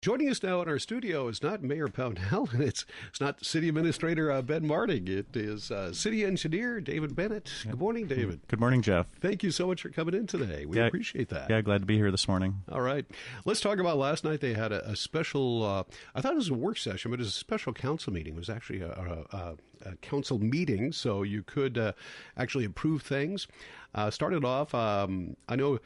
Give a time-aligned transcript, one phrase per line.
[0.00, 3.68] Joining us now in our studio is not Mayor Pownell, and it's it's not City
[3.68, 5.08] Administrator uh, Ben Martig.
[5.08, 7.50] It is uh, City Engineer David Bennett.
[7.64, 8.38] Good morning, David.
[8.46, 9.06] Good morning, Jeff.
[9.20, 10.66] Thank you so much for coming in today.
[10.66, 10.86] We Yeah.
[10.86, 11.50] appreciate that.
[11.50, 12.62] Yeah, glad to be here this morning.
[12.70, 13.06] All right,
[13.44, 14.40] let's talk about last night.
[14.40, 15.64] They had a, a special.
[15.64, 15.82] Uh,
[16.14, 18.34] I thought it was a work session, but it was a special council meeting.
[18.34, 21.92] It was actually a, a, a, a council meeting, so you could uh,
[22.36, 23.48] actually approve things.
[23.96, 24.72] Uh, started off.
[24.76, 25.80] Um, I know.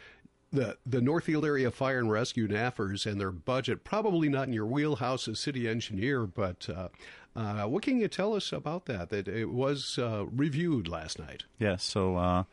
[0.52, 4.66] The, the Northfield Area Fire and Rescue NAFRS and their budget, probably not in your
[4.66, 6.88] wheelhouse as city engineer, but uh,
[7.34, 9.08] uh, what can you tell us about that?
[9.08, 11.44] That it was uh, reviewed last night.
[11.58, 12.44] Yeah, so uh,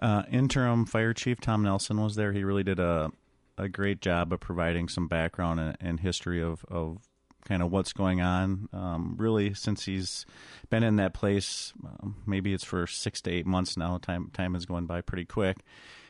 [0.00, 2.32] uh, interim fire chief Tom Nelson was there.
[2.32, 3.12] He really did a
[3.60, 7.09] a great job of providing some background and, and history of, of
[7.44, 8.68] kind of what's going on.
[8.72, 10.26] Um, really, since he's
[10.68, 13.98] been in that place, um, maybe it's for six to eight months now.
[13.98, 15.58] Time time is going by pretty quick,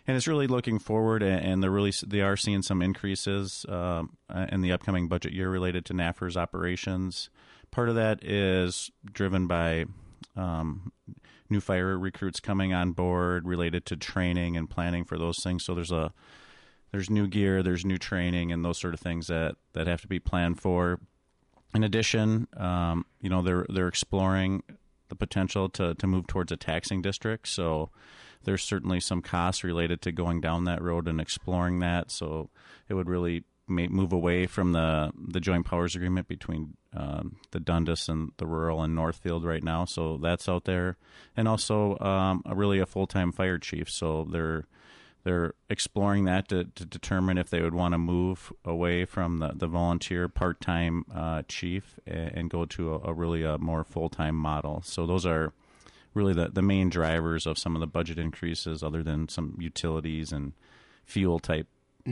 [0.07, 1.23] and it's really looking forward.
[1.23, 5.33] And, and they're really they are seeing some increases um, uh, in the upcoming budget
[5.33, 7.31] year related to NAFR's operations.
[7.71, 9.87] Part of that is driven by
[10.37, 10.93] um,
[11.49, 15.65] new fire recruits coming on board related to training and planning for those things.
[15.65, 16.13] So there's a
[16.93, 20.09] there's new gear, there's new training, and those sort of things that that have to
[20.09, 21.01] be planned for.
[21.75, 24.63] In addition, um, you know they're they're exploring
[25.09, 27.49] the potential to to move towards a taxing district.
[27.49, 27.91] So
[28.45, 32.11] there's certainly some costs related to going down that road and exploring that.
[32.11, 32.51] So
[32.89, 38.09] it would really move away from the the joint powers agreement between um, the Dundas
[38.09, 39.85] and the rural and Northfield right now.
[39.85, 40.97] So that's out there,
[41.37, 43.89] and also um, a, really a full time fire chief.
[43.89, 44.65] So they're
[45.25, 49.53] they're exploring that to, to determine if they would want to move away from the,
[49.55, 53.85] the volunteer part time uh, chief and, and go to a, a really a more
[53.85, 54.83] full time model.
[54.85, 55.53] So those are
[56.15, 60.33] really the, the main drivers of some of the budget increases, other than some utilities
[60.33, 60.53] and
[61.05, 61.67] fuel type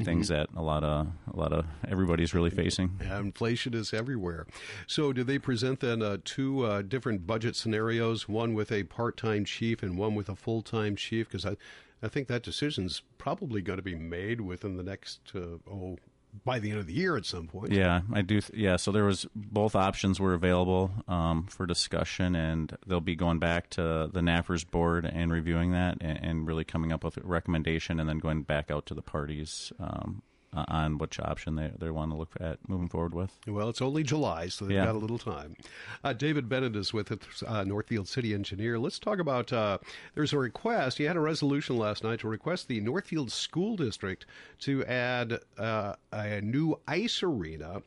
[0.05, 2.99] things that a lot of a lot of everybody's really facing.
[3.01, 4.47] Yeah, inflation is everywhere.
[4.87, 8.29] So, did they present then uh, two uh, different budget scenarios?
[8.29, 11.29] One with a part-time chief and one with a full-time chief?
[11.29, 11.57] Because I,
[12.03, 15.97] I think that decision's probably going to be made within the next uh, oh
[16.45, 17.73] by the end of the year at some point.
[17.73, 18.41] Yeah, I do.
[18.41, 23.17] Th- yeah, so there was both options were available um, for discussion, and they'll be
[23.17, 27.17] going back to the NAFRS board and reviewing that, and, and really coming up with
[27.17, 30.23] a recommendation, and then going back out to the parties um,
[30.57, 33.37] uh, on which option they they want to look at moving forward with.
[33.47, 34.87] Well, it's only July, so they've Yeah.
[34.87, 35.57] got a little time.
[36.03, 37.13] Uh, David Bennett is with
[37.47, 38.79] uh, Northfield City Engineer.
[38.79, 39.53] Let's talk about.
[39.53, 39.79] Uh,
[40.15, 40.99] there's a request.
[40.99, 44.25] You had a resolution last night to request the Northfield School District
[44.61, 47.83] to add uh, a new ice arena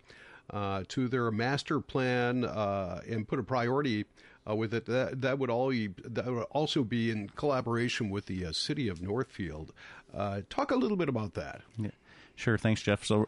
[0.52, 4.06] uh, to their master plan uh, and put a priority.
[4.50, 8.44] Uh, with it, that, that would all that would also be in collaboration with the
[8.44, 9.72] uh, city of Northfield.
[10.16, 11.62] Uh, talk a little bit about that.
[11.78, 11.92] Yeah.
[12.36, 12.58] Sure.
[12.58, 13.04] Thanks, Jeff.
[13.06, 13.28] So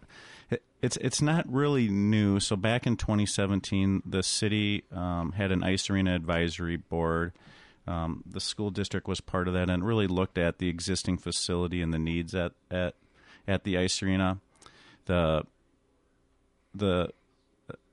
[0.82, 2.40] it's it's not really new.
[2.40, 7.34] So back in 2017, the city um, had an ice arena advisory board.
[7.86, 11.82] Um, the school district was part of that and really looked at the existing facility
[11.82, 12.96] and the needs at at
[13.48, 14.40] at the ice arena.
[15.06, 15.44] The
[16.74, 17.10] the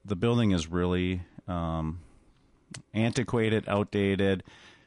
[0.05, 2.01] the building is really um,
[2.95, 4.43] antiquated, outdated.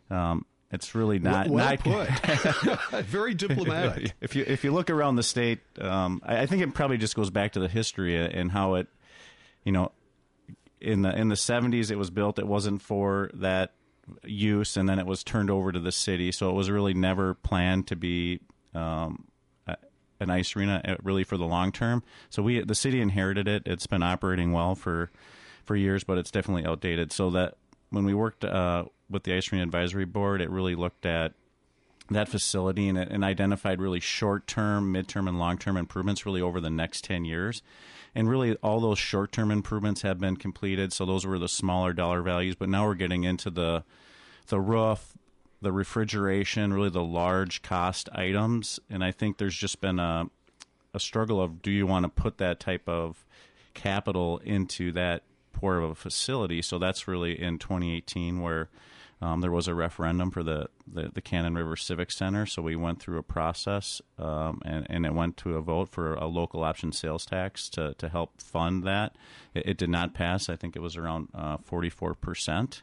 [0.09, 2.09] Um, it's really not well not put.
[3.05, 4.13] Very diplomatic.
[4.19, 7.15] if you if you look around the state, um, I, I think it probably just
[7.15, 8.87] goes back to the history and how it,
[9.63, 9.91] you know,
[10.81, 12.39] in the in the seventies it was built.
[12.39, 13.73] It wasn't for that
[14.25, 16.31] use, and then it was turned over to the city.
[16.31, 18.39] So it was really never planned to be
[18.73, 19.25] um,
[19.67, 19.77] a-
[20.19, 22.03] an ice arena, uh, really for the long term.
[22.29, 23.63] So we the city inherited it.
[23.65, 25.11] It's been operating well for
[25.63, 27.11] for years, but it's definitely outdated.
[27.13, 27.55] So that
[27.93, 31.33] when we worked uh, with the ice arena advisory board, it really looked at
[32.09, 36.41] that facility and, and identified really short term, mid term, and long term improvements really
[36.41, 37.61] over the next 10 years.
[38.15, 40.91] And really, all those short term improvements have been completed.
[40.91, 42.55] So those were the smaller dollar values.
[42.55, 43.83] But now we're getting into the
[44.47, 45.13] the roof,
[45.61, 48.79] the refrigeration, really the large cost items.
[48.89, 50.25] And I think there's just been a
[50.95, 53.23] a struggle of do you want to put that type of
[53.75, 55.23] capital into that
[55.53, 56.61] poor of a facility?
[56.61, 58.69] So that's really in 2018 where
[59.21, 62.45] um, there was a referendum for the, the, the Cannon River Civic Center.
[62.45, 66.15] So we went through a process um, and, and it went to a vote for
[66.15, 69.15] a local option sales tax to, to help fund that.
[69.53, 70.49] It, it did not pass.
[70.49, 72.81] I think it was around uh, 44%.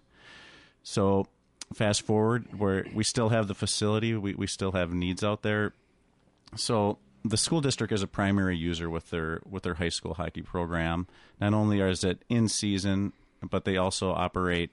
[0.83, 1.27] So
[1.75, 5.75] fast forward where we still have the facility, we, we still have needs out there.
[6.57, 10.43] So the school district is a primary user with their with their high school hockey
[10.43, 11.07] program.
[11.41, 13.13] Not only is it in season,
[13.49, 14.71] but they also operate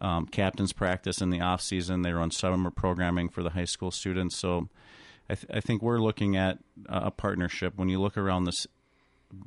[0.00, 2.02] um, captain's practice in the off season.
[2.02, 4.36] They run summer programming for the high school students.
[4.36, 4.68] So
[5.28, 6.58] I, th- I think we're looking at
[6.88, 7.74] a partnership.
[7.76, 8.66] When you look around this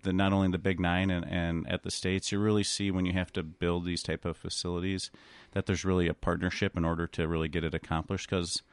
[0.02, 3.06] the not only the Big Nine and, and at the states, you really see when
[3.06, 5.12] you have to build these type of facilities
[5.52, 8.30] that there's really a partnership in order to really get it accomplished.
[8.30, 8.64] Because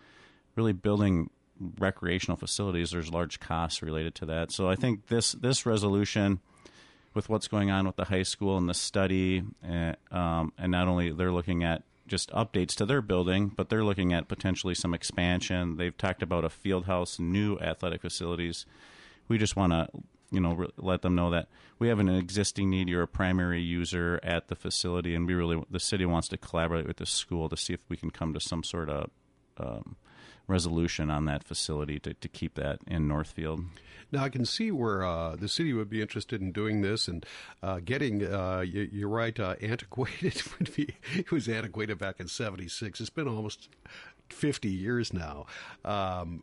[0.57, 1.31] really building
[1.79, 4.53] recreational facilities, there's large costs related to that.
[4.53, 6.41] So I think this this resolution,
[7.15, 10.89] with what's going on with the high school and the study, uh, um, and not
[10.89, 14.93] only they're looking at just updates to their building, but they're looking at potentially some
[14.93, 15.77] expansion.
[15.77, 18.67] They've talked about a field house, new athletic facilities.
[19.29, 19.89] We just want to,
[20.31, 21.49] you know, let them know that
[21.79, 22.89] we have an existing need.
[22.89, 26.87] You're a primary user at the facility, and we really, the city wants to collaborate
[26.87, 29.11] with the school to see if we can come to some sort of
[29.59, 29.97] um,
[30.53, 33.65] resolution on that facility to, to keep that in Northfield.
[34.13, 37.25] Now I can see where uh, the city would be interested in doing this and
[37.63, 38.23] uh, getting.
[38.23, 39.39] Uh, you, are right.
[39.41, 40.95] Uh, antiquated would be.
[41.15, 43.01] It was antiquated back in '76.
[43.01, 43.71] It's been almost
[44.29, 45.47] 50 years now.
[45.85, 46.43] Um,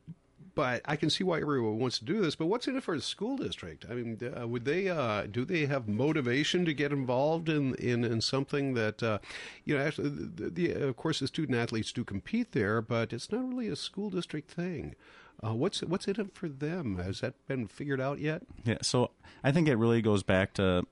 [0.60, 2.36] but I can see why everyone wants to do this.
[2.36, 3.86] But what's in it for the school district?
[3.90, 8.04] I mean, uh, would they uh, do they have motivation to get involved in in,
[8.04, 9.20] in something that uh,
[9.64, 9.82] you know?
[9.82, 13.70] Actually, the, the, of course, the student athletes do compete there, but it's not really
[13.70, 14.96] a school district thing.
[15.42, 16.98] Uh, what's what's in it for them?
[16.98, 18.42] Has that been figured out yet?
[18.66, 19.12] Yeah, so
[19.46, 20.86] I think it really goes back to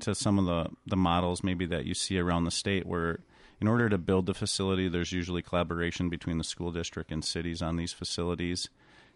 [0.00, 3.18] to some of the the models maybe that you see around the state where
[3.60, 7.60] in order to build the facility there's usually collaboration between the school district and cities
[7.60, 8.70] on these facilities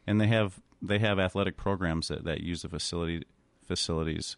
[0.07, 3.25] and they have they have athletic programs that, that use the facility
[3.65, 4.37] facilities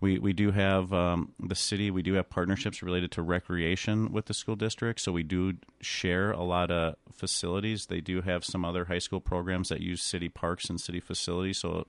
[0.00, 1.90] we we do have um, the city.
[1.90, 6.32] We do have partnerships related to recreation with the school district, so we do share
[6.32, 7.86] a lot of facilities.
[7.86, 11.58] They do have some other high school programs that use city parks and city facilities.
[11.58, 11.86] So,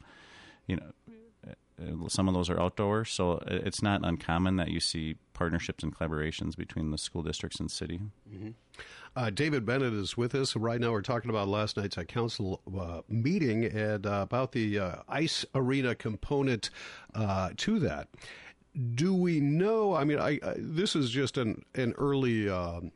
[0.68, 0.92] you know,
[1.48, 3.06] uh, some of those are outdoor.
[3.06, 7.72] So it's not uncommon that you see partnerships and collaborations between the school districts and
[7.72, 8.00] city.
[8.30, 8.50] Mm-hmm.
[9.14, 10.56] Uh, David Bennett is with us.
[10.56, 14.80] Right now, we're talking about last night's uh, council uh, meeting and uh, about the
[14.80, 16.70] uh, ice arena component
[17.14, 18.08] uh, to that.
[18.96, 19.94] Do we know?
[19.94, 22.48] I mean, I, I, this is just an an early.
[22.50, 22.92] Um,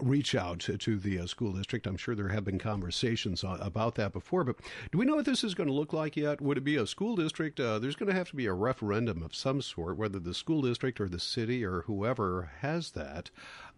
[0.00, 1.86] reach out to, the uh, school district.
[1.86, 4.56] I'm sure there have been conversations about that before, but
[4.90, 6.40] do we know what this is going to look like yet?
[6.40, 7.60] Would it be a school district?
[7.60, 10.62] Uh, there's going to have to be a referendum of some sort, whether the school
[10.62, 13.30] district or the city or whoever has that.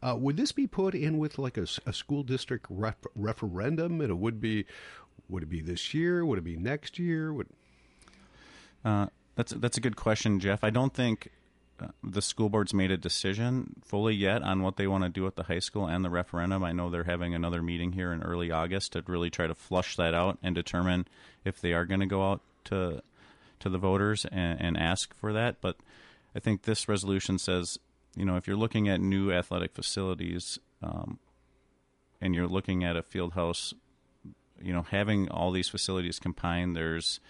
[0.03, 4.01] Uh, would this be put in with like a, a school district ref- referendum?
[4.01, 4.67] And it would be,
[5.29, 6.25] would it be this year?
[6.25, 7.33] Would it be next year?
[7.33, 7.49] Would
[8.85, 9.07] uh,
[9.37, 10.65] that's that's a good question, Jeff.
[10.65, 11.31] I don't think
[12.03, 15.37] the school board's made a decision fully yet on what they want to do at
[15.37, 16.65] the high school and the referendum.
[16.65, 19.97] I know they're having another meeting here in early August to really try to flush
[19.97, 21.07] that out and determine
[21.45, 23.03] if they are going to go out to
[23.61, 25.61] to the voters and, and ask for that.
[25.61, 25.77] But
[26.35, 27.79] I think this resolution says,
[28.17, 31.19] you know, if you're looking at new athletic facilities um,
[32.21, 33.75] and you're looking at a field house,
[34.61, 37.21] you know, having all these facilities combined, there's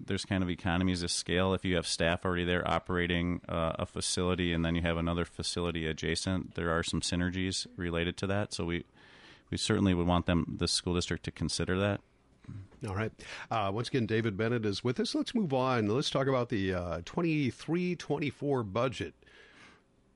[0.00, 3.86] there's kind of economies of scale if you have staff already there operating uh, a
[3.86, 8.52] facility and then you have another facility adjacent there are some synergies related to that
[8.52, 8.84] so we
[9.50, 12.00] we certainly would want them the school district to consider that
[12.88, 13.12] all right.
[13.48, 15.14] Uh, once again, David Bennett is with us.
[15.14, 15.86] Let's move on.
[15.86, 19.14] Let's talk about the uh, 23 24 budget.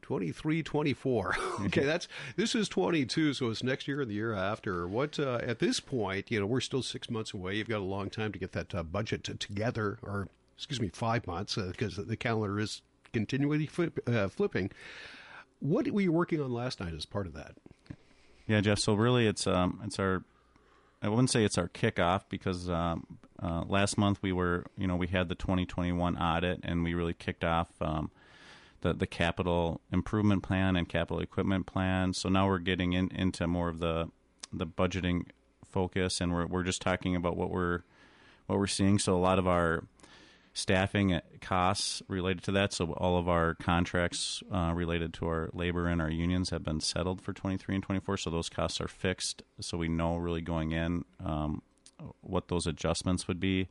[0.06, 2.06] 23 24 okay that's
[2.36, 4.86] this is 22 so it's next year and the year after.
[4.86, 7.56] What uh, at this point you know we're still six months away.
[7.56, 11.26] You've got a long time to get that uh, budget together or excuse me five
[11.26, 12.82] months because uh, the calendar is
[13.12, 14.70] continually flip, uh, flipping.
[15.58, 17.56] What were you working on last night as part of that?
[18.46, 20.22] Yeah jeff so really it's um it's our
[21.02, 24.96] I wouldn't say it's our kickoff because um, uh, last month we were, you know,
[24.96, 28.10] we had the 2021 audit and we really kicked off um,
[28.86, 32.12] the the capital improvement plan and capital equipment plan.
[32.12, 34.10] So now we're getting in, into more of the
[34.52, 35.26] the budgeting
[35.64, 37.82] focus, and we're we're just talking about what we're
[38.46, 38.98] what we're seeing.
[38.98, 39.84] So a lot of our
[40.54, 42.72] staffing costs related to that.
[42.72, 46.80] So all of our contracts uh, related to our labor and our unions have been
[46.80, 48.16] settled for 23 and 24.
[48.16, 49.42] So those costs are fixed.
[49.60, 51.60] So we know really going in um,
[52.22, 53.68] what those adjustments would be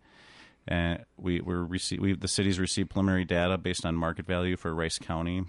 [0.68, 4.74] and we were receive we the city's received preliminary data based on market value for
[4.74, 5.44] Rice County.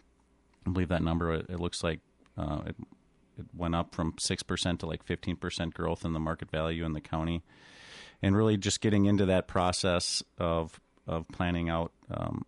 [0.66, 2.00] I believe that number it, it looks like
[2.36, 2.76] uh, it,
[3.38, 6.84] it went up from six percent to like fifteen percent growth in the market value
[6.84, 7.42] in the county,
[8.22, 12.44] and really just getting into that process of of planning out um,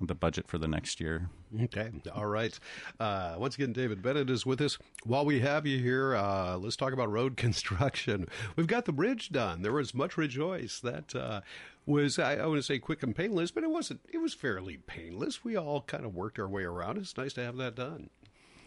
[0.00, 1.30] the budget for the next year.
[1.64, 1.90] Okay.
[2.14, 2.58] All right.
[3.00, 4.78] Uh, once again, David Bennett is with us.
[5.04, 8.28] While we have you here, uh, let's talk about road construction.
[8.56, 9.62] We've got the bridge done.
[9.62, 10.80] There was much rejoice.
[10.80, 11.40] That uh,
[11.86, 14.00] was, I, I want to say, quick and painless, but it wasn't.
[14.12, 15.44] It was fairly painless.
[15.44, 16.98] We all kind of worked our way around.
[16.98, 18.10] It's nice to have that done.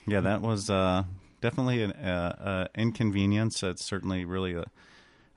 [0.07, 1.03] Yeah, that was uh,
[1.41, 3.61] definitely an uh, uh, inconvenience.
[3.61, 4.65] It's certainly really a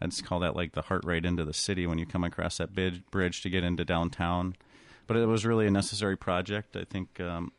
[0.02, 2.75] I'd call that like the heart right into the city when you come across that
[2.75, 4.56] bridge to get into downtown.
[5.06, 6.76] But it was really a necessary project.
[6.76, 7.52] I think um,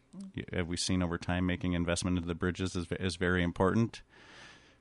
[0.53, 4.01] have we seen over time making investment into the bridges is, is very important.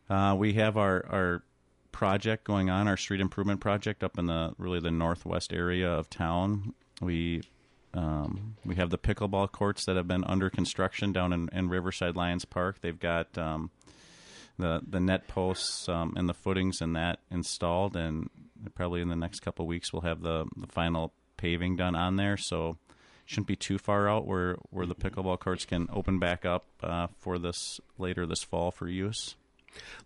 [0.09, 1.42] Uh, we have our, our
[1.90, 6.11] project going on, our street improvement project up in the really the northwest area of
[6.11, 6.75] town.
[7.00, 7.42] We
[7.95, 12.16] um, we have the pickleball courts that have been under construction down in, in Riverside
[12.16, 12.81] Lions Park.
[12.81, 13.71] They've got um,
[14.59, 18.31] the the net posts um, and the footings and that installed, and
[18.75, 22.37] probably in the next couple weeks we'll have the, the final paving done on there.
[22.37, 22.78] So
[23.26, 27.08] shouldn't be too far out where where the pickleball courts can open back up uh,
[27.18, 29.34] for this later this fall for use.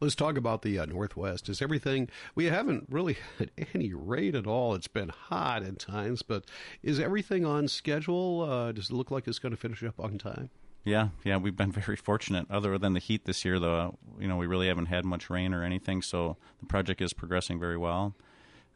[0.00, 1.48] Let's talk about the uh, Northwest.
[1.48, 4.74] Is everything, we haven't really had any rain at all.
[4.74, 6.44] It's been hot at times, but
[6.84, 8.42] is everything on schedule?
[8.48, 10.50] Uh, does it look like it's going to finish up on time?
[10.84, 12.46] Yeah, yeah, we've been very fortunate.
[12.48, 15.52] Other than the heat this year, though, you know, we really haven't had much rain
[15.52, 18.14] or anything, so the project is progressing very well.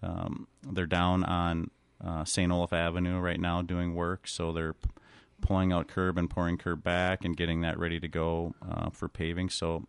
[0.02, 1.70] Um, they're down on
[2.04, 2.50] uh, St.
[2.50, 4.76] Olaf Avenue right now doing work, so they're
[5.40, 9.08] pulling out curb and pouring curb back and getting that ready to go uh, for
[9.08, 9.48] paving.
[9.48, 9.86] So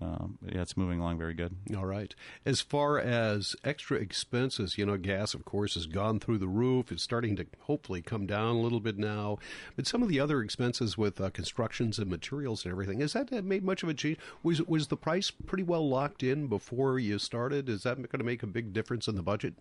[0.00, 1.56] um, yeah, it's moving along very good.
[1.74, 2.14] All right.
[2.44, 6.92] As far as extra expenses, you know, gas, of course, has gone through the roof.
[6.92, 9.38] It's starting to hopefully come down a little bit now.
[9.74, 13.32] But some of the other expenses with uh, constructions and materials and everything, has that
[13.44, 14.18] made much of a change?
[14.42, 17.68] Was, was the price pretty well locked in before you started?
[17.68, 19.54] Is that going to make a big difference in the budget?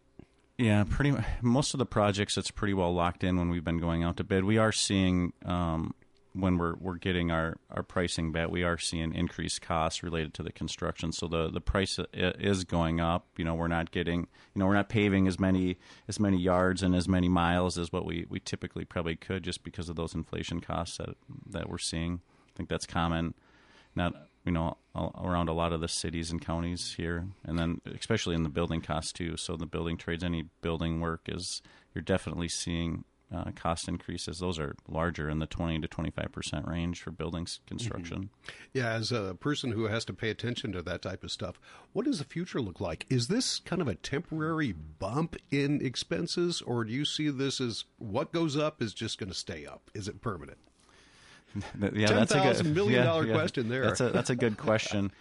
[0.57, 1.13] Yeah, pretty.
[1.41, 4.23] Most of the projects, it's pretty well locked in when we've been going out to
[4.23, 4.45] bid.
[4.45, 5.93] We are seeing um,
[6.31, 10.43] when we're we're getting our, our pricing back, we are seeing increased costs related to
[10.43, 11.11] the construction.
[11.11, 13.27] So the the price is going up.
[13.37, 14.21] You know, we're not getting
[14.53, 17.91] you know we're not paving as many as many yards and as many miles as
[17.91, 21.17] what we, we typically probably could just because of those inflation costs that
[21.49, 22.21] that we're seeing.
[22.47, 23.33] I think that's common,
[23.93, 24.13] not
[24.45, 28.43] you know around a lot of the cities and counties here, and then especially in
[28.43, 29.37] the building costs too.
[29.37, 31.61] So the building trades, any building work is
[31.93, 36.67] you're definitely seeing uh, cost increases, those are larger in the 20 to 25 percent
[36.67, 38.17] range for buildings construction.
[38.17, 38.51] Mm-hmm.
[38.73, 41.59] Yeah, as a person who has to pay attention to that type of stuff,
[41.93, 43.05] what does the future look like?
[43.09, 47.85] Is this kind of a temporary bump in expenses, or do you see this as
[47.97, 49.89] what goes up is just going to stay up?
[49.93, 50.59] Is it permanent?
[51.93, 53.33] yeah, Ten that's a good, million yeah, dollar yeah.
[53.33, 53.85] question there.
[53.85, 55.11] That's a that's a good question.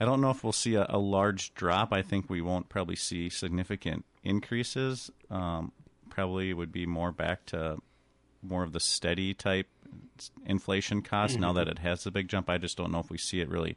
[0.00, 1.92] I don't know if we'll see a, a, large drop.
[1.92, 5.10] I think we won't probably see significant increases.
[5.28, 5.72] Um,
[6.08, 7.78] probably would be more back to
[8.42, 9.66] more of the steady type
[10.46, 11.42] inflation cost mm-hmm.
[11.42, 12.48] now that it has a big jump.
[12.48, 13.76] I just don't know if we see it really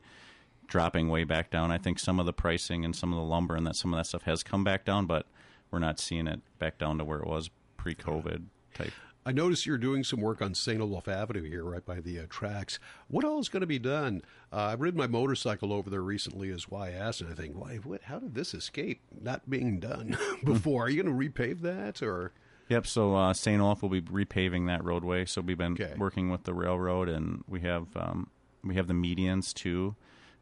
[0.68, 1.72] dropping way back down.
[1.72, 3.98] I think some of the pricing and some of the lumber and that some of
[3.98, 5.26] that stuff has come back down, but
[5.70, 8.94] we're not seeing it back down to where it was pre-COVID type.
[9.26, 10.82] I noticed you're doing some work on St.
[10.82, 12.80] Olaf Avenue here, right by the uh, tracks.
[13.08, 14.24] What all is going to be done?
[14.52, 17.56] Uh, I ridden my motorcycle over there recently, is why I asked, and I think,
[17.56, 17.76] why?
[17.78, 18.04] What?
[18.04, 20.86] How did this escape not being done before?
[20.86, 22.32] Are you going to repave that, or?
[22.70, 22.88] Yep.
[22.88, 23.62] So uh, St.
[23.62, 25.26] Olaf will be repaving that roadway.
[25.26, 25.94] So we've been okay.
[25.98, 28.30] working with the railroad, and we have um,
[28.64, 29.96] we have the medians too.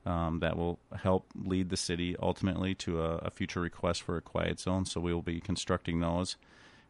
[0.05, 4.21] Um, that will help lead the city ultimately to a, a, future request for a
[4.21, 4.85] quiet zone.
[4.85, 6.37] So we will be constructing those.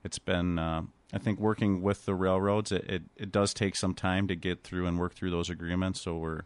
[0.04, 3.96] It's been uh, I think working with the railroads, it, it, it, does take some
[3.96, 6.02] time to get through and work through those agreements.
[6.02, 6.42] So we're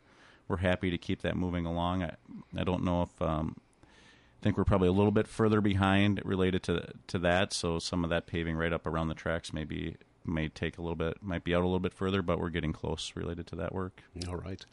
[0.47, 2.03] we're happy to keep that moving along.
[2.03, 2.15] I,
[2.57, 6.63] I don't know if um, I think we're probably a little bit further behind related
[6.63, 7.53] to to that.
[7.53, 10.95] So some of that paving right up around the tracks maybe may take a little
[10.95, 13.73] bit, might be out a little bit further, but we're getting close related to that
[13.73, 14.01] work.
[14.27, 14.65] All right,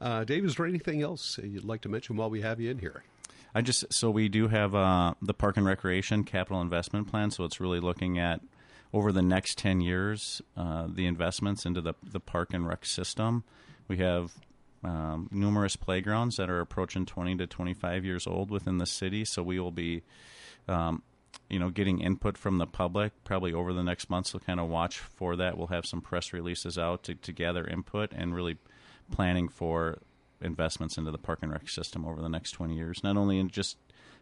[0.00, 2.78] uh, Dave, is there anything else you'd like to mention while we have you in
[2.78, 3.04] here?
[3.54, 7.30] I just so we do have uh, the park and recreation capital investment plan.
[7.30, 8.40] So it's really looking at
[8.92, 13.44] over the next 10 years, uh, the investments into the, the park and rec system.
[13.86, 14.32] We have
[14.82, 19.42] um, numerous playgrounds that are approaching 20 to 25 years old within the city, so
[19.42, 20.02] we will be.
[20.68, 21.02] Um,
[21.48, 24.30] you know, getting input from the public probably over the next months.
[24.30, 25.56] So kind of watch for that.
[25.56, 28.58] We'll have some press releases out to, to gather input and really
[29.10, 29.98] planning for
[30.40, 33.02] investments into the park and rec system over the next 20 years.
[33.02, 33.76] Not only in just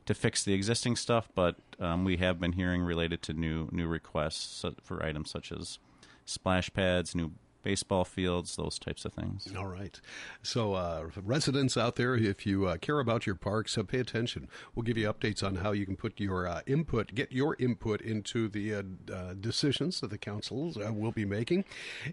[0.06, 3.86] to fix the existing stuff, but um, we have been hearing related to new new
[3.86, 5.78] requests for items such as
[6.24, 7.32] splash pads, new
[7.66, 9.52] baseball fields, those types of things.
[9.58, 10.00] All right.
[10.40, 14.48] So, uh, residents out there, if you uh, care about your parks, uh, pay attention.
[14.72, 18.00] We'll give you updates on how you can put your uh, input, get your input
[18.00, 18.82] into the uh,
[19.12, 21.64] uh, decisions that the councils will be making.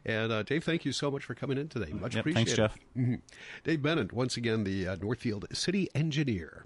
[0.04, 1.94] And Dave, thank you so much for coming in today.
[1.94, 2.56] Much yep, appreciated.
[2.56, 2.76] Thanks, Jeff.
[2.98, 3.16] Mm-hmm.
[3.64, 6.66] Dave Bennett, once again, the Northfield City Engineer.